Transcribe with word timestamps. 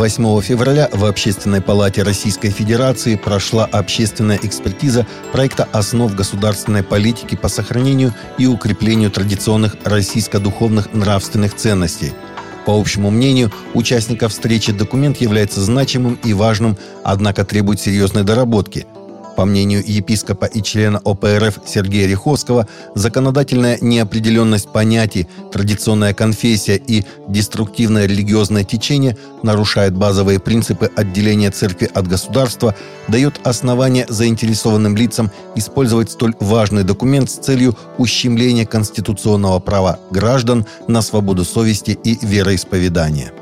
8 0.00 0.40
февраля 0.40 0.88
в 0.92 1.04
Общественной 1.04 1.60
палате 1.60 2.02
Российской 2.02 2.48
Федерации 2.48 3.16
прошла 3.16 3.66
общественная 3.66 4.40
экспертиза 4.42 5.06
проекта 5.30 5.68
основ 5.72 6.14
государственной 6.14 6.82
политики 6.82 7.34
по 7.34 7.48
сохранению 7.48 8.14
и 8.38 8.46
укреплению 8.46 9.10
традиционных 9.10 9.76
российско-духовных 9.84 10.94
нравственных 10.94 11.54
ценностей. 11.54 12.14
По 12.64 12.80
общему 12.80 13.10
мнению, 13.10 13.52
участников 13.74 14.32
встречи 14.32 14.72
документ 14.72 15.18
является 15.18 15.60
значимым 15.60 16.18
и 16.24 16.32
важным, 16.32 16.78
однако 17.04 17.44
требует 17.44 17.78
серьезной 17.78 18.22
доработки– 18.22 18.86
по 19.36 19.44
мнению 19.44 19.82
епископа 19.86 20.44
и 20.44 20.62
члена 20.62 21.00
ОПРФ 21.04 21.60
Сергея 21.66 22.06
Риховского, 22.06 22.66
законодательная 22.94 23.78
неопределенность 23.80 24.72
понятий, 24.72 25.26
традиционная 25.52 26.14
конфессия 26.14 26.76
и 26.76 27.04
деструктивное 27.28 28.06
религиозное 28.06 28.64
течение 28.64 29.16
нарушает 29.42 29.94
базовые 29.94 30.38
принципы 30.38 30.90
отделения 30.96 31.50
церкви 31.50 31.90
от 31.92 32.06
государства, 32.06 32.74
дает 33.08 33.40
основание 33.44 34.06
заинтересованным 34.08 34.96
лицам 34.96 35.30
использовать 35.56 36.10
столь 36.10 36.34
важный 36.40 36.84
документ 36.84 37.30
с 37.30 37.34
целью 37.34 37.76
ущемления 37.98 38.66
конституционного 38.66 39.58
права 39.58 39.98
граждан 40.10 40.66
на 40.88 41.02
свободу 41.02 41.44
совести 41.44 41.98
и 42.04 42.18
вероисповедания. 42.24 43.32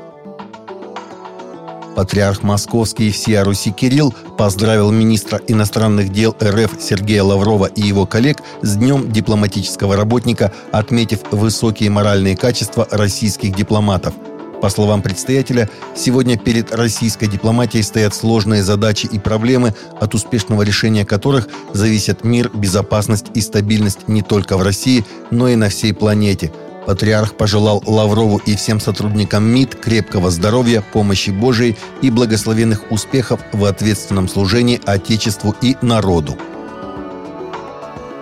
Патриарх 1.99 2.43
Московский 2.43 3.09
и 3.09 3.11
всея 3.11 3.43
Руси 3.43 3.71
Кирилл 3.71 4.15
поздравил 4.37 4.89
министра 4.89 5.41
иностранных 5.49 6.13
дел 6.13 6.33
РФ 6.41 6.77
Сергея 6.79 7.23
Лаврова 7.23 7.65
и 7.65 7.81
его 7.81 8.05
коллег 8.05 8.37
с 8.61 8.77
Днем 8.77 9.11
дипломатического 9.11 9.97
работника, 9.97 10.53
отметив 10.71 11.19
высокие 11.31 11.89
моральные 11.89 12.37
качества 12.37 12.87
российских 12.89 13.53
дипломатов. 13.53 14.13
По 14.61 14.69
словам 14.69 15.01
предстоятеля, 15.01 15.69
сегодня 15.93 16.37
перед 16.37 16.73
российской 16.73 17.27
дипломатией 17.27 17.83
стоят 17.83 18.15
сложные 18.15 18.63
задачи 18.63 19.05
и 19.05 19.19
проблемы, 19.19 19.75
от 19.99 20.15
успешного 20.15 20.61
решения 20.61 21.05
которых 21.05 21.49
зависят 21.73 22.23
мир, 22.23 22.49
безопасность 22.53 23.25
и 23.33 23.41
стабильность 23.41 24.07
не 24.07 24.21
только 24.21 24.55
в 24.55 24.63
России, 24.63 25.03
но 25.31 25.49
и 25.49 25.57
на 25.57 25.67
всей 25.67 25.93
планете– 25.93 26.53
Патриарх 26.89 27.35
пожелал 27.35 27.83
Лаврову 27.85 28.37
и 28.47 28.55
всем 28.55 28.79
сотрудникам 28.79 29.43
МИД 29.43 29.75
крепкого 29.75 30.31
здоровья, 30.31 30.83
помощи 30.91 31.29
Божией 31.29 31.77
и 32.01 32.09
благословенных 32.09 32.91
успехов 32.91 33.41
в 33.53 33.65
ответственном 33.65 34.27
служении 34.27 34.81
Отечеству 34.87 35.53
и 35.61 35.77
народу. 35.83 36.35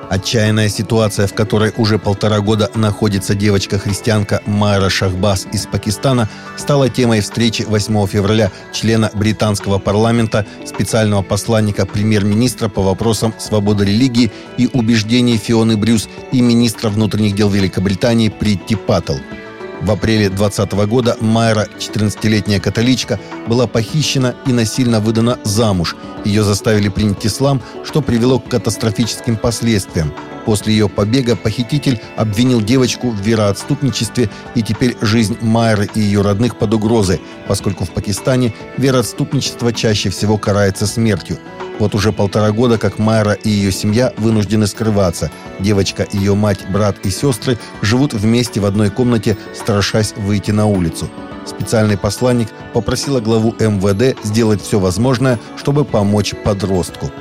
Отчаянная 0.09 0.69
ситуация, 0.69 1.27
в 1.27 1.33
которой 1.33 1.73
уже 1.75 1.99
полтора 1.99 2.39
года 2.39 2.71
находится 2.75 3.35
девочка-христианка 3.35 4.41
Майра 4.45 4.89
Шахбас 4.89 5.47
из 5.51 5.65
Пакистана, 5.65 6.29
стала 6.55 6.89
темой 6.89 7.19
встречи 7.19 7.63
8 7.63 8.07
февраля 8.07 8.51
члена 8.71 9.11
британского 9.13 9.79
парламента, 9.79 10.45
специального 10.65 11.23
посланника 11.23 11.85
премьер-министра 11.85 12.69
по 12.69 12.81
вопросам 12.81 13.33
свободы 13.37 13.83
религии 13.83 14.31
и 14.57 14.69
убеждений 14.71 15.37
Фионы 15.37 15.75
Брюс 15.75 16.07
и 16.31 16.41
министра 16.41 16.89
внутренних 16.89 17.35
дел 17.35 17.49
Великобритании 17.49 18.29
Притти 18.29 18.75
Паттл. 18.75 19.15
В 19.81 19.91
апреле 19.91 20.29
2020 20.29 20.73
года 20.89 21.17
Майра, 21.21 21.67
14-летняя 21.79 22.59
католичка, 22.59 23.19
была 23.45 23.67
похищена 23.67 24.35
и 24.47 24.51
насильно 24.51 24.99
выдана 24.99 25.39
замуж. 25.43 25.95
Ее 26.25 26.43
заставили 26.43 26.89
принять 26.89 27.25
ислам, 27.25 27.61
что 27.83 28.01
привело 28.01 28.39
к 28.39 28.49
катастрофическим 28.49 29.37
последствиям. 29.37 30.11
После 30.45 30.73
ее 30.73 30.89
побега 30.89 31.35
похититель 31.35 32.01
обвинил 32.15 32.61
девочку 32.61 33.11
в 33.11 33.19
вероотступничестве, 33.21 34.29
и 34.55 34.63
теперь 34.63 34.97
жизнь 35.01 35.37
Майры 35.41 35.87
и 35.93 35.99
ее 35.99 36.21
родных 36.21 36.57
под 36.57 36.73
угрозой, 36.73 37.21
поскольку 37.47 37.85
в 37.85 37.91
Пакистане 37.91 38.53
вероотступничество 38.77 39.71
чаще 39.73 40.09
всего 40.09 40.37
карается 40.37 40.87
смертью. 40.87 41.37
Вот 41.79 41.93
уже 41.93 42.11
полтора 42.11 42.51
года, 42.51 42.77
как 42.77 42.97
Майра 42.99 43.33
и 43.33 43.49
ее 43.49 43.71
семья 43.71 44.13
вынуждены 44.17 44.67
скрываться. 44.67 45.31
Девочка, 45.59 46.07
ее 46.11 46.35
мать, 46.35 46.65
брат 46.69 46.97
и 47.03 47.09
сестры 47.09 47.57
живут 47.81 48.13
вместе 48.13 48.59
в 48.59 48.65
одной 48.65 48.89
комнате, 48.89 49.37
страшась 49.53 50.13
выйти 50.17 50.51
на 50.51 50.65
улицу. 50.65 51.09
Специальный 51.45 51.97
посланник 51.97 52.49
попросила 52.73 53.21
главу 53.21 53.55
МВД 53.59 54.17
сделать 54.23 54.61
все 54.61 54.79
возможное, 54.79 55.39
чтобы 55.55 55.85
помочь 55.85 56.33
подростку 56.43 57.11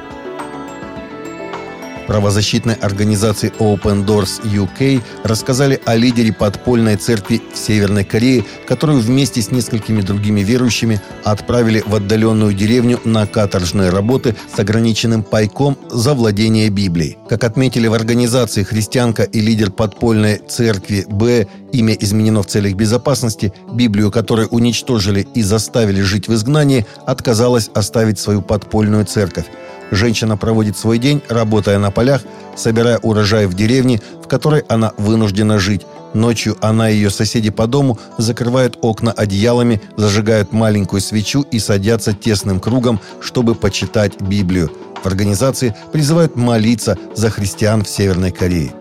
правозащитной 2.07 2.75
организации 2.75 3.53
Open 3.59 4.05
Doors 4.07 4.43
UK 4.45 5.03
рассказали 5.25 5.81
о 5.85 5.97
лидере 5.97 6.33
подпольной 6.33 6.97
церкви 6.97 7.43
в 7.53 7.59
Северной 7.59 8.05
Корее, 8.05 8.45
которую 8.67 9.01
вместе 9.01 9.43
с 9.43 9.51
несколькими 9.51 10.01
другими 10.01 10.41
верующими 10.41 11.01
отправили 11.25 11.83
в 11.87 11.95
отдаленную 11.95 12.55
деревню 12.55 13.01
на 13.05 13.27
каторжные 13.27 13.91
работы 13.91 14.37
с 14.55 14.59
ограниченным 14.59 15.23
пайком 15.23 15.77
за 15.91 16.15
владение 16.15 16.69
Библией. 16.69 17.19
Как 17.29 17.45
отметили 17.45 17.89
в 17.89 17.95
организации 17.95 18.63
христианка 18.63 19.25
и 19.25 19.41
лидер 19.41 19.71
подпольной 19.71 20.41
церкви 20.49 21.05
Б, 21.09 21.47
имя 21.73 21.95
изменено 21.95 22.43
в 22.43 22.47
целях 22.47 22.75
безопасности, 22.75 23.53
Библию, 23.73 24.11
которую 24.11 24.49
уничтожили 24.49 25.27
и 25.35 25.43
заставили 25.43 26.01
жить 26.03 26.29
в 26.29 26.35
изгнании, 26.35 26.87
отказалась 27.07 27.71
оставить 27.75 28.19
свою 28.19 28.43
подпольную 28.43 29.05
церковь. 29.05 29.47
Женщина 29.91 30.37
проводит 30.37 30.77
свой 30.77 30.99
день, 30.99 31.23
работая 31.29 31.79
на 31.79 31.91
полях, 31.91 32.23
собирая 32.57 32.99
урожай 32.99 33.47
в 33.47 33.55
деревне, 33.55 34.01
в 34.23 34.29
которой 34.29 34.65
она 34.69 34.93
вынуждена 34.97 35.59
жить. 35.59 35.83
Ночью 36.15 36.57
она 36.61 36.91
и 36.91 36.95
ее 36.95 37.11
соседи 37.11 37.51
по 37.51 37.67
дому 37.67 37.99
закрывают 38.17 38.79
окна 38.81 39.13
одеялами, 39.13 39.83
зажигают 39.97 40.53
маленькую 40.53 41.01
свечу 41.01 41.43
и 41.43 41.59
садятся 41.59 42.15
тесным 42.15 42.59
кругом, 42.59 43.01
чтобы 43.21 43.55
почитать 43.55 44.21
Библию. 44.21 44.73
В 45.03 45.07
организации 45.07 45.77
призывают 45.93 46.37
молиться 46.37 46.97
за 47.15 47.31
христиан 47.31 47.85
в 47.85 47.89
Северной 47.89 48.33
Корее. 48.33 48.73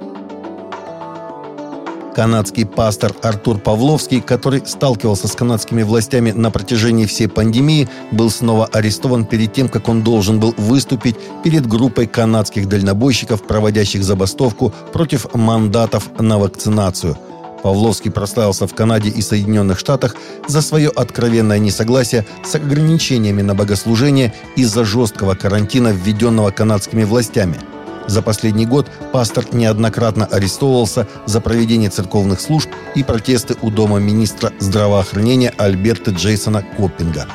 Канадский 2.16 2.66
пастор 2.66 3.14
Артур 3.24 3.60
Павловский, 3.60 4.22
который 4.22 4.66
сталкивался 4.66 5.28
с 5.28 5.36
канадскими 5.36 5.84
властями 5.84 6.32
на 6.32 6.50
протяжении 6.50 7.06
всей 7.06 7.28
пандемии, 7.28 7.90
был 8.12 8.30
снова 8.30 8.68
арестован 8.68 9.26
перед 9.26 9.52
тем, 9.52 9.68
как 9.68 9.90
он 9.90 10.02
должен 10.02 10.40
был 10.40 10.56
выступить 10.58 11.18
перед 11.44 11.68
группой 11.68 12.08
канадских 12.08 12.70
дальнобойщиков, 12.70 13.46
проводящих 13.46 14.06
забастовку 14.06 14.74
против 14.94 15.34
мандатов 15.34 16.10
на 16.18 16.38
вакцинацию. 16.38 17.18
Павловский 17.64 18.12
прославился 18.12 18.66
в 18.66 18.74
Канаде 18.74 19.10
и 19.10 19.22
Соединенных 19.22 19.78
Штатах 19.78 20.16
за 20.48 20.62
свое 20.62 20.90
откровенное 20.90 21.60
несогласие 21.60 22.26
с 22.46 22.56
ограничениями 22.56 23.42
на 23.42 23.56
богослужение 23.56 24.34
из-за 24.56 24.86
жесткого 24.86 25.36
карантина, 25.36 25.90
введенного 25.90 26.52
канадскими 26.52 27.04
властями– 27.04 27.58
за 28.08 28.22
последний 28.22 28.66
год 28.66 28.90
пастор 29.12 29.46
неоднократно 29.54 30.26
арестовывался 30.26 31.08
за 31.26 31.42
проведение 31.42 31.90
церковных 31.90 32.40
служб 32.40 32.70
и 32.96 33.04
протесты 33.04 33.56
у 33.62 33.72
дома 33.72 34.00
министра 34.00 34.52
здравоохранения 34.60 35.54
Альберта 35.58 36.12
Джейсона 36.12 36.64
Коппинга. 36.78 37.28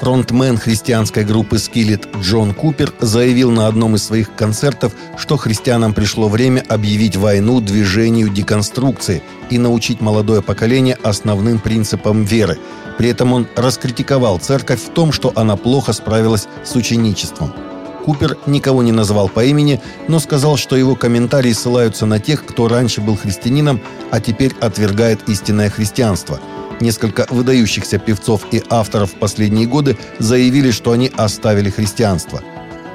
Фронтмен 0.00 0.58
христианской 0.58 1.24
группы 1.24 1.58
«Скиллет» 1.58 2.08
Джон 2.16 2.54
Купер 2.54 2.92
заявил 2.98 3.52
на 3.52 3.68
одном 3.68 3.94
из 3.94 4.02
своих 4.02 4.34
концертов, 4.34 4.94
что 5.16 5.36
христианам 5.36 5.94
пришло 5.94 6.28
время 6.28 6.64
объявить 6.68 7.14
войну 7.14 7.60
движению 7.60 8.28
деконструкции 8.28 9.22
и 9.48 9.58
научить 9.58 10.00
молодое 10.00 10.42
поколение 10.42 10.98
основным 11.04 11.60
принципам 11.60 12.24
веры. 12.24 12.58
При 12.98 13.10
этом 13.10 13.32
он 13.32 13.46
раскритиковал 13.54 14.40
церковь 14.40 14.82
в 14.82 14.88
том, 14.88 15.12
что 15.12 15.32
она 15.36 15.54
плохо 15.54 15.92
справилась 15.92 16.48
с 16.64 16.74
ученичеством– 16.74 17.54
Купер 18.04 18.36
никого 18.46 18.82
не 18.82 18.90
назвал 18.90 19.28
по 19.28 19.44
имени, 19.44 19.80
но 20.08 20.18
сказал, 20.18 20.56
что 20.56 20.76
его 20.76 20.96
комментарии 20.96 21.52
ссылаются 21.52 22.04
на 22.04 22.18
тех, 22.18 22.44
кто 22.44 22.66
раньше 22.66 23.00
был 23.00 23.16
христианином, 23.16 23.80
а 24.10 24.20
теперь 24.20 24.52
отвергает 24.60 25.28
истинное 25.28 25.70
христианство. 25.70 26.40
Несколько 26.80 27.26
выдающихся 27.30 27.98
певцов 27.98 28.46
и 28.50 28.62
авторов 28.68 29.12
в 29.12 29.18
последние 29.18 29.68
годы 29.68 29.96
заявили, 30.18 30.72
что 30.72 30.90
они 30.90 31.12
оставили 31.16 31.70
христианство. 31.70 32.42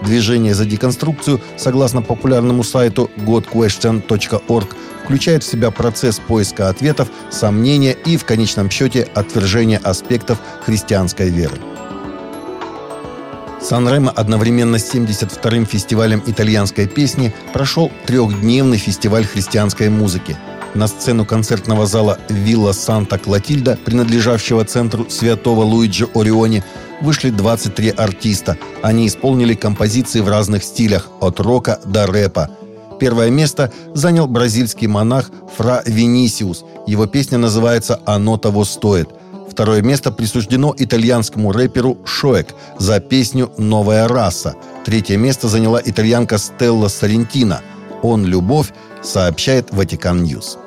Движение 0.03 0.53
за 0.53 0.65
деконструкцию, 0.65 1.41
согласно 1.55 2.01
популярному 2.01 2.63
сайту 2.63 3.09
godquestion.org, 3.17 4.75
включает 5.03 5.43
в 5.43 5.49
себя 5.49 5.71
процесс 5.71 6.19
поиска 6.19 6.67
ответов, 6.67 7.07
сомнения 7.31 7.93
и, 7.93 8.17
в 8.17 8.25
конечном 8.25 8.69
счете, 8.69 9.07
отвержения 9.15 9.79
аспектов 9.81 10.39
христианской 10.65 11.29
веры. 11.29 11.57
Сан-Ремо 13.67 14.11
одновременно 14.11 14.79
с 14.79 14.95
72-м 14.95 15.65
фестивалем 15.65 16.23
итальянской 16.25 16.87
песни 16.87 17.33
прошел 17.51 17.91
трехдневный 18.05 18.77
фестиваль 18.77 19.25
христианской 19.25 19.89
музыки. 19.89 20.37
На 20.73 20.87
сцену 20.87 21.25
концертного 21.25 21.85
зала 21.85 22.17
«Вилла 22.29 22.71
Санта-Клотильда», 22.71 23.77
принадлежавшего 23.83 24.63
центру 24.63 25.09
святого 25.09 25.63
Луиджи 25.63 26.07
Ориони, 26.15 26.63
вышли 27.01 27.29
23 27.29 27.89
артиста. 27.89 28.57
Они 28.83 29.05
исполнили 29.05 29.53
композиции 29.53 30.21
в 30.21 30.29
разных 30.29 30.63
стилях, 30.63 31.09
от 31.19 31.41
рока 31.41 31.81
до 31.83 32.07
рэпа. 32.07 32.49
Первое 33.01 33.29
место 33.29 33.73
занял 33.93 34.27
бразильский 34.27 34.87
монах 34.87 35.29
Фра 35.57 35.83
Винисиус. 35.85 36.63
Его 36.87 37.05
песня 37.05 37.37
называется 37.37 37.99
«Оно 38.05 38.37
того 38.37 38.63
стоит». 38.63 39.09
Второе 39.57 39.81
место 39.81 40.11
присуждено 40.11 40.71
итальянскому 40.77 41.51
рэперу 41.51 41.97
Шоек 42.05 42.49
за 42.77 42.99
песню 42.99 43.51
«Новая 43.57 44.07
раса». 44.07 44.53
Третье 44.85 45.17
место 45.17 45.47
заняла 45.47 45.81
итальянка 45.83 46.37
Стелла 46.37 46.89
Сарентина. 46.89 47.61
«Он 48.03 48.23
любовь», 48.23 48.71
сообщает 49.01 49.73
Vatican 49.73 50.21
News. 50.21 50.59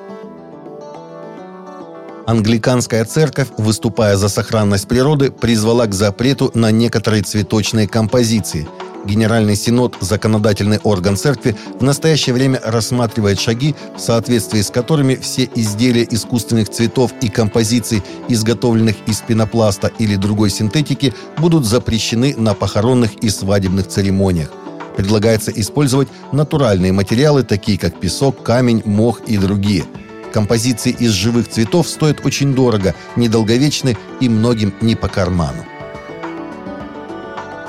Англиканская 2.27 3.05
церковь, 3.05 3.47
выступая 3.57 4.17
за 4.17 4.29
сохранность 4.29 4.89
природы, 4.89 5.31
призвала 5.31 5.87
к 5.87 5.95
запрету 5.95 6.51
на 6.55 6.73
некоторые 6.73 7.23
цветочные 7.23 7.87
композиции– 7.87 8.67
Генеральный 9.05 9.57
Синод, 9.57 9.97
законодательный 10.01 10.79
орган 10.83 11.17
церкви, 11.17 11.57
в 11.79 11.83
настоящее 11.83 12.35
время 12.35 12.61
рассматривает 12.63 13.41
шаги, 13.41 13.75
в 13.97 14.01
соответствии 14.01 14.61
с 14.61 14.71
которыми 14.71 15.15
все 15.15 15.49
изделия 15.55 16.07
искусственных 16.11 16.69
цветов 16.69 17.13
и 17.23 17.29
композиций, 17.29 18.03
изготовленных 18.29 18.97
из 19.07 19.21
пенопласта 19.21 19.91
или 19.99 20.17
другой 20.17 20.51
синтетики, 20.51 21.15
будут 21.39 21.65
запрещены 21.65 22.35
на 22.37 22.55
похоронных 22.55 23.15
и 23.17 23.31
свадебных 23.31 23.89
церемониях. 23.89 24.51
Предлагается 24.97 25.51
использовать 25.51 26.09
натуральные 26.33 26.93
материалы, 26.93 27.43
такие 27.43 27.79
как 27.79 27.99
песок, 27.99 28.43
камень, 28.43 28.83
мох 28.85 29.21
и 29.27 29.39
другие. 29.39 29.85
Композиции 30.33 30.95
из 30.97 31.11
живых 31.11 31.49
цветов 31.49 31.89
стоят 31.89 32.25
очень 32.25 32.55
дорого, 32.55 32.95
недолговечны 33.17 33.97
и 34.21 34.29
многим 34.29 34.75
не 34.81 34.95
по 34.95 35.09
карману. 35.09 35.65